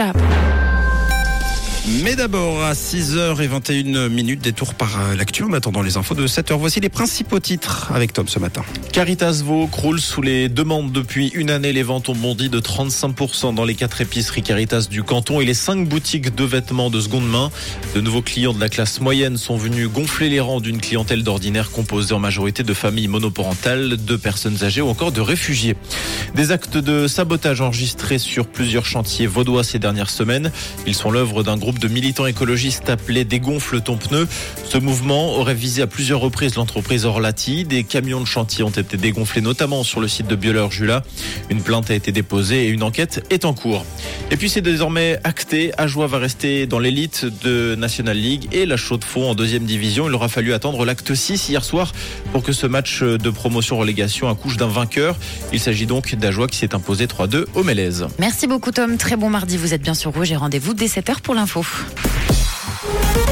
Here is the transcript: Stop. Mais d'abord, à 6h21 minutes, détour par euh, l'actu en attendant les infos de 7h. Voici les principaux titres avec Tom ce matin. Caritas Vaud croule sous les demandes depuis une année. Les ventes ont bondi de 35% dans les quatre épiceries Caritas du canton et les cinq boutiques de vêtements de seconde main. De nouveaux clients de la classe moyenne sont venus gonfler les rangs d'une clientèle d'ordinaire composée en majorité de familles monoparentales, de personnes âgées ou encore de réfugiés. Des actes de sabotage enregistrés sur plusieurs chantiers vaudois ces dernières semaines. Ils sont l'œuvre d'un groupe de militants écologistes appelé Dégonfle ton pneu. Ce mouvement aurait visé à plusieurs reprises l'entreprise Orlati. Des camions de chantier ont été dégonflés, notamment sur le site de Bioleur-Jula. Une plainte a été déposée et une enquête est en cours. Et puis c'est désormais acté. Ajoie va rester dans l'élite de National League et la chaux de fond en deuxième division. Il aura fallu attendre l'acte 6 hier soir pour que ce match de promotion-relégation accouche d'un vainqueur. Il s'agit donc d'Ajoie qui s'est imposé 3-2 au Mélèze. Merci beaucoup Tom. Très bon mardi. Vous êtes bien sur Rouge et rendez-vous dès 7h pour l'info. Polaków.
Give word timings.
Stop. 0.00 0.59
Mais 1.88 2.14
d'abord, 2.14 2.62
à 2.62 2.74
6h21 2.74 4.08
minutes, 4.08 4.42
détour 4.42 4.74
par 4.74 5.00
euh, 5.00 5.14
l'actu 5.16 5.44
en 5.44 5.52
attendant 5.54 5.80
les 5.80 5.96
infos 5.96 6.14
de 6.14 6.26
7h. 6.26 6.58
Voici 6.58 6.78
les 6.78 6.90
principaux 6.90 7.40
titres 7.40 7.90
avec 7.94 8.12
Tom 8.12 8.28
ce 8.28 8.38
matin. 8.38 8.62
Caritas 8.92 9.40
Vaud 9.42 9.66
croule 9.66 9.98
sous 9.98 10.20
les 10.20 10.50
demandes 10.50 10.92
depuis 10.92 11.28
une 11.28 11.50
année. 11.50 11.72
Les 11.72 11.82
ventes 11.82 12.10
ont 12.10 12.14
bondi 12.14 12.50
de 12.50 12.60
35% 12.60 13.54
dans 13.54 13.64
les 13.64 13.74
quatre 13.74 14.02
épiceries 14.02 14.42
Caritas 14.42 14.88
du 14.90 15.02
canton 15.02 15.40
et 15.40 15.46
les 15.46 15.54
cinq 15.54 15.88
boutiques 15.88 16.34
de 16.34 16.44
vêtements 16.44 16.90
de 16.90 17.00
seconde 17.00 17.28
main. 17.28 17.50
De 17.94 18.02
nouveaux 18.02 18.22
clients 18.22 18.52
de 18.52 18.60
la 18.60 18.68
classe 18.68 19.00
moyenne 19.00 19.38
sont 19.38 19.56
venus 19.56 19.88
gonfler 19.88 20.28
les 20.28 20.40
rangs 20.40 20.60
d'une 20.60 20.80
clientèle 20.80 21.22
d'ordinaire 21.22 21.70
composée 21.70 22.12
en 22.12 22.18
majorité 22.18 22.62
de 22.62 22.74
familles 22.74 23.08
monoparentales, 23.08 24.04
de 24.04 24.16
personnes 24.16 24.62
âgées 24.64 24.82
ou 24.82 24.88
encore 24.88 25.12
de 25.12 25.22
réfugiés. 25.22 25.76
Des 26.34 26.52
actes 26.52 26.76
de 26.76 27.08
sabotage 27.08 27.62
enregistrés 27.62 28.18
sur 28.18 28.46
plusieurs 28.46 28.84
chantiers 28.84 29.26
vaudois 29.26 29.64
ces 29.64 29.78
dernières 29.78 30.10
semaines. 30.10 30.52
Ils 30.86 30.94
sont 30.94 31.10
l'œuvre 31.10 31.42
d'un 31.42 31.56
groupe 31.56 31.69
de 31.78 31.88
militants 31.88 32.26
écologistes 32.26 32.90
appelé 32.90 33.24
Dégonfle 33.24 33.80
ton 33.80 33.96
pneu. 33.96 34.26
Ce 34.64 34.78
mouvement 34.78 35.34
aurait 35.36 35.54
visé 35.54 35.82
à 35.82 35.86
plusieurs 35.86 36.20
reprises 36.20 36.56
l'entreprise 36.56 37.04
Orlati. 37.04 37.64
Des 37.64 37.84
camions 37.84 38.20
de 38.20 38.26
chantier 38.26 38.64
ont 38.64 38.70
été 38.70 38.96
dégonflés, 38.96 39.40
notamment 39.40 39.84
sur 39.84 40.00
le 40.00 40.08
site 40.08 40.26
de 40.26 40.36
Bioleur-Jula. 40.36 41.02
Une 41.50 41.62
plainte 41.62 41.90
a 41.90 41.94
été 41.94 42.12
déposée 42.12 42.66
et 42.66 42.68
une 42.68 42.82
enquête 42.82 43.24
est 43.30 43.44
en 43.44 43.54
cours. 43.54 43.84
Et 44.30 44.36
puis 44.36 44.48
c'est 44.48 44.60
désormais 44.60 45.18
acté. 45.24 45.72
Ajoie 45.78 46.06
va 46.06 46.18
rester 46.18 46.66
dans 46.66 46.78
l'élite 46.78 47.26
de 47.44 47.74
National 47.74 48.16
League 48.16 48.48
et 48.52 48.66
la 48.66 48.76
chaux 48.76 48.96
de 48.96 49.04
fond 49.04 49.30
en 49.30 49.34
deuxième 49.34 49.64
division. 49.64 50.08
Il 50.08 50.14
aura 50.14 50.28
fallu 50.28 50.52
attendre 50.52 50.84
l'acte 50.84 51.14
6 51.14 51.48
hier 51.48 51.64
soir 51.64 51.92
pour 52.32 52.42
que 52.42 52.52
ce 52.52 52.66
match 52.66 53.02
de 53.02 53.30
promotion-relégation 53.30 54.28
accouche 54.28 54.56
d'un 54.56 54.68
vainqueur. 54.68 55.16
Il 55.52 55.60
s'agit 55.60 55.86
donc 55.86 56.14
d'Ajoie 56.14 56.46
qui 56.46 56.58
s'est 56.58 56.74
imposé 56.74 57.06
3-2 57.06 57.46
au 57.54 57.62
Mélèze. 57.62 58.06
Merci 58.18 58.46
beaucoup 58.46 58.70
Tom. 58.70 58.96
Très 58.96 59.16
bon 59.16 59.30
mardi. 59.30 59.56
Vous 59.56 59.74
êtes 59.74 59.82
bien 59.82 59.94
sur 59.94 60.12
Rouge 60.12 60.32
et 60.32 60.36
rendez-vous 60.36 60.74
dès 60.74 60.86
7h 60.86 61.20
pour 61.20 61.34
l'info. 61.34 61.59
Polaków. 61.62 63.29